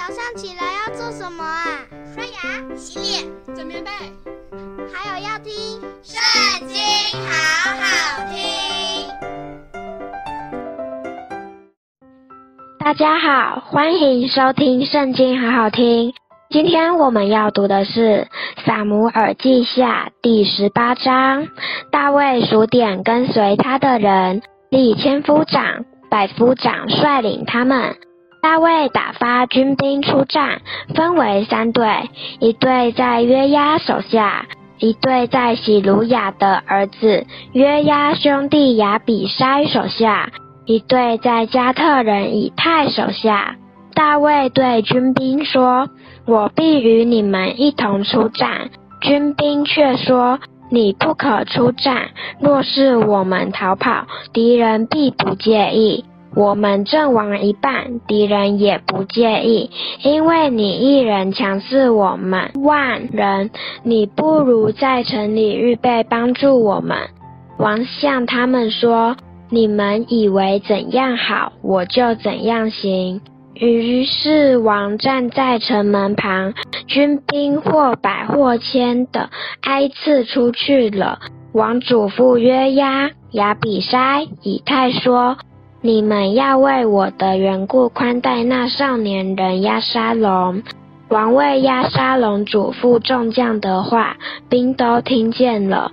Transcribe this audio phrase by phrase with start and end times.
[0.00, 1.84] 早上起来要做什么啊？
[2.14, 3.90] 刷牙、洗脸、整棉被，
[4.90, 5.52] 还有要听
[6.02, 6.78] 《圣经》，
[7.20, 9.06] 好好听。
[12.78, 16.14] 大家好，欢迎收听《圣经》，好好听。
[16.48, 18.26] 今天我们要读的是
[18.64, 21.46] 《撒母耳记下》第十八章。
[21.92, 24.40] 大卫数点跟随他的人，
[24.70, 27.94] 立千夫长、百夫长率领他们。
[28.42, 30.62] 大卫打发军兵出战，
[30.94, 31.86] 分为三队：
[32.38, 34.46] 一队在约押手下，
[34.78, 40.30] 一队在洗鲁雅的儿子约押兄弟亚比筛手下，
[40.64, 43.56] 一队在加特人以太手下。
[43.94, 45.90] 大卫对军兵说
[46.24, 48.70] ：“我必与你们一同出战。”
[49.02, 50.38] 军兵却说
[50.70, 52.08] ：“你不可出战，
[52.40, 59.70] 若是我们逃跑，敌人必不介意。”我们阵亡一半，敌人也不介意，
[60.02, 63.50] 因为你一人强似我们万人，
[63.82, 66.96] 你不如在城里预备帮助我们。
[67.58, 69.16] 王向他们说
[69.50, 73.20] ：“你们以为怎样好，我就怎样行。”
[73.54, 76.54] 于是王站在城门旁，
[76.86, 79.28] 军兵或百或千的
[79.62, 81.18] 挨次出去了。
[81.52, 85.36] 王嘱咐约押、亚比筛、以太说。
[85.82, 90.62] 你们要为我的缘故宽待那少年人押沙龙。
[91.08, 94.14] 王为押沙龙嘱咐众将的话，
[94.50, 95.90] 兵都听见了。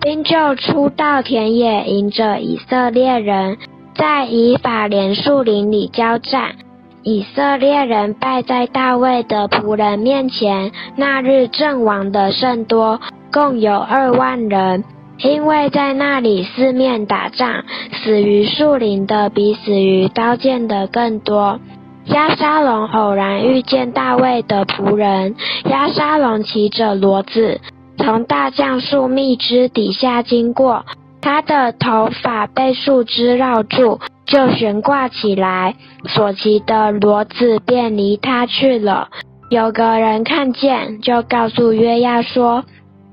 [0.00, 3.56] 兵就出到田野，迎着以色列人，
[3.94, 6.56] 在以法莲树林里交战。
[7.04, 10.72] 以色列人败在大卫的仆人面前。
[10.96, 13.00] 那日阵亡的甚多，
[13.32, 14.82] 共有二万人。
[15.18, 21.58] 因为在那里四面打仗，死于树林的比死于刀剑的更多。
[22.06, 27.60] 亚沙龙偶然遇见大卫的仆人，亚沙龙骑着骡子，
[27.98, 30.86] 从大橡树密枝底下经过，
[31.20, 35.74] 他的头发被树枝绕住，就悬挂起来，
[36.06, 39.08] 所骑的骡子便离他去了。
[39.50, 42.64] 有个人看见，就告诉约押说。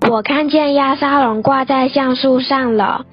[0.08, 3.06] 我看见鸭沙龙挂在橡树上了。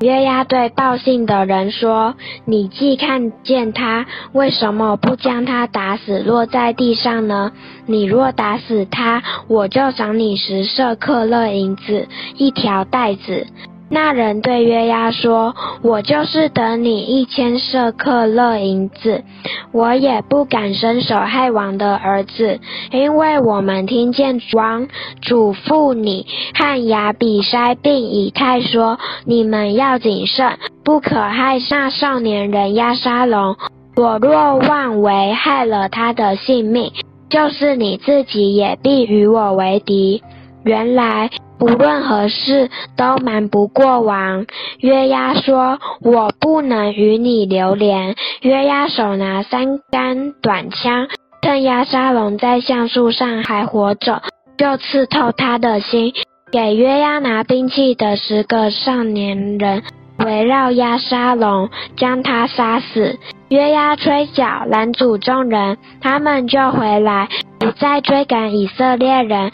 [0.00, 7.52] 约押对报信的人说：“你既看见他，为什么不将他打死，落在地上呢？
[7.86, 13.46] 你若打死他，我就赏你十色克勒银子，一条带子。”
[13.92, 15.52] 那人对约押说
[15.82, 19.24] ：“我就是得你一千舍客勒银子，
[19.72, 22.60] 我也不敢伸手害王的儿子，
[22.92, 24.86] 因为我们听见王
[25.20, 26.24] 嘱咐你
[26.54, 33.56] 和亚比筛并以太说，你们要谨慎，不可害那少年人押沙龙。
[33.96, 36.92] 我若妄为害了他的性命，
[37.28, 40.22] 就是你自己也必与我为敌。”
[40.62, 41.28] 原来。
[41.60, 44.46] 无论何事都瞒不过王。
[44.78, 51.06] 约押说：“我不能与你流连。”约押手拿三杆短枪，
[51.42, 54.22] 趁押沙龙在橡树上还活着，
[54.56, 56.14] 就刺透他的心。
[56.50, 59.82] 给约押拿兵器的十个少年人
[60.24, 63.18] 围绕押沙龙，将他杀死。
[63.50, 67.28] 约押吹角拦阻众人，他们就回来，
[67.58, 69.52] 不再追赶以色列人。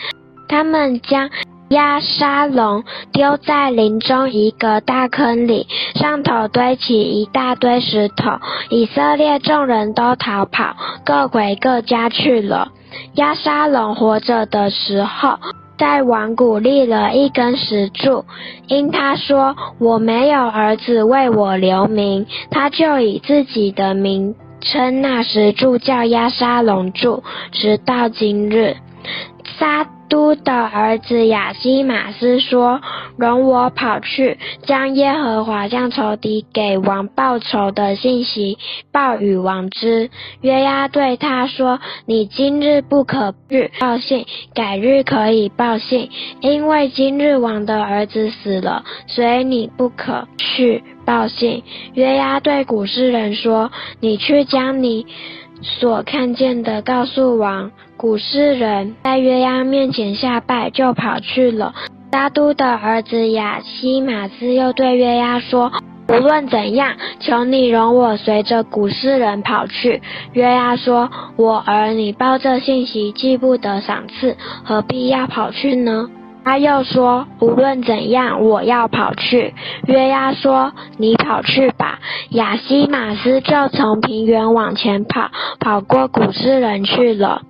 [0.49, 1.29] 他们将。
[1.71, 5.67] 押沙龙丢在林中一个大坑里，
[5.97, 8.39] 上头堆起一大堆石头。
[8.71, 12.69] 以色列众人都逃跑，各回各家去了。
[13.15, 15.39] 押沙龙活着的时候，
[15.77, 18.25] 在王谷立了一根石柱，
[18.69, 28.77] 因他说：“我没有儿子为我留名，他就以自己的名称那石柱叫押沙龙柱，直到今日。”
[29.59, 32.81] 撒都的儿子亚希马斯说
[33.19, 38.59] ：“容我跑去，将耶和华向仇敌给王报仇的信息
[38.93, 40.11] 报与王知。”
[40.43, 46.11] 约押对他说：“你今日不可去报信，改日可以报信，
[46.41, 51.63] 因为今日王的儿子死了，所以你不可去报信。”
[51.95, 53.71] 约押对古事人说
[54.01, 55.07] ：“你去将你
[55.63, 61.75] 所看见的告诉王。”古事人在约押面前下拜，就跑去了。
[62.11, 65.73] 大都的儿子亚希玛斯又对约押说
[66.09, 70.03] ：“无论怎样，求你容我随着古事人跑去。”
[70.35, 76.09] 约押说：“我儿，你报这信息，既不得赏赐，何必要跑去呢？”
[76.47, 79.53] 他又说：“无论怎样，我要跑去。”
[79.89, 81.99] 约押说：“你跑去吧。”
[82.31, 85.29] 亚西马斯就从平原往前跑，
[85.59, 87.43] 跑过古示人去了。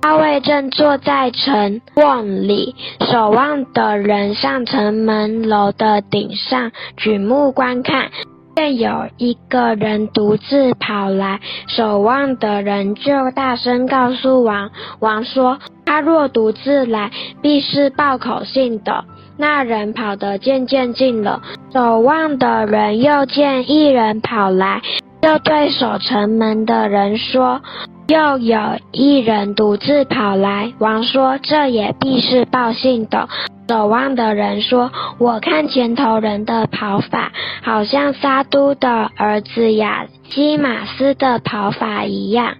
[0.00, 2.74] 大卫正坐在城瓮里，
[3.08, 8.10] 守望的人上城门楼的顶上举目观看，
[8.56, 11.38] 见有一个人独自跑来，
[11.68, 14.70] 守望的人就大声告诉王。
[14.98, 17.10] 王说：“他若独自来，
[17.42, 19.04] 必是报口信的。”
[19.36, 21.42] 那人跑得渐渐近了，
[21.72, 24.80] 守望的人又见一人跑来，
[25.20, 27.60] 就对守城门的人说
[28.06, 28.60] ：“又有
[28.92, 33.28] 一人独自跑来。”王说：“这也必是报信的。”
[33.68, 37.32] 守望的人说：“我看前头人的跑法，
[37.62, 42.54] 好像撒都的儿子亚基马斯的跑法一样。”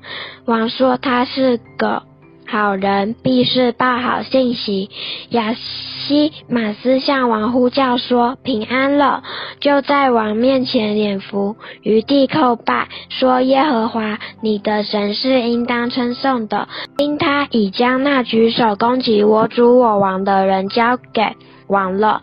[0.47, 2.03] 王说：“他是个。”
[2.51, 4.91] 好人必是报好信息。
[5.29, 9.23] 亚西马斯向王呼叫说：“平安了！”
[9.61, 16.67] 就在王面前脸伏，于地叩拜，说：“耶和华你的神是应当称颂的，
[16.99, 21.37] 因他已将那举手攻击我主我王的人交给
[21.69, 22.23] 王了。”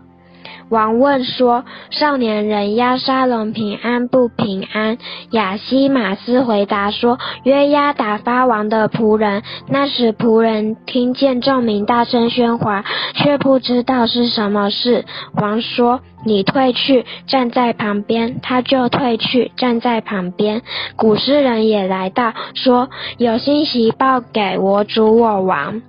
[0.69, 4.97] 王问说：“少年人押沙龙平安不平安？”
[5.31, 12.83] 亚西马斯回答说：“约押打发王的仆人。”那时仆人听见众民大声喧哗，
[13.15, 15.05] 却不知道是什么事。
[15.35, 20.61] 王说：“你退去，站在旁边。”他就退去，站在旁边。
[20.95, 25.81] 古诗人也来到，说：“有信息报给我主我王。”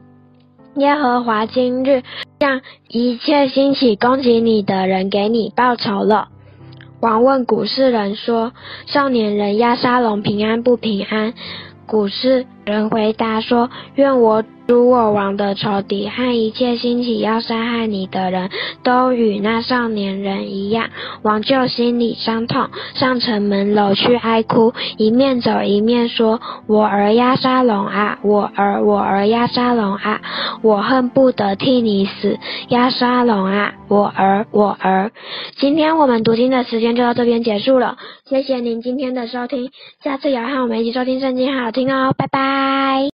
[0.76, 2.02] 耶和华今日
[2.38, 6.28] 向一切兴起攻击你的人给你报仇了。
[7.00, 8.52] 王问古诗人说
[8.86, 11.32] ：“少年人押沙龙平安不平安？”
[11.86, 18.50] 古诗人回答说：“愿我。”主我王的仇敌和一切兴起要杀害你的人
[18.82, 20.90] 都与那少年人一样。
[21.22, 26.38] 王就心里伤痛，上城门楼去哀哭，一面走一面说
[26.68, 30.20] ：“我儿压沙龙啊，我儿，我儿压沙龙啊，
[30.62, 32.38] 我恨不得替你死，
[32.68, 35.10] 压沙龙啊，我儿，我儿。”
[35.58, 37.96] 今天我们读经的时间就到这边结束了，
[38.28, 39.70] 谢谢您今天的收听，
[40.04, 43.08] 下次也要和我们一起收听圣经，好听哦，拜拜。